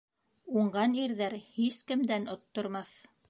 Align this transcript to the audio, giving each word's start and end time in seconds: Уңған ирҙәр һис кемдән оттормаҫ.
Уңған 0.61 0.95
ирҙәр 1.01 1.35
һис 1.43 1.79
кемдән 1.91 2.27
оттормаҫ. 2.37 2.99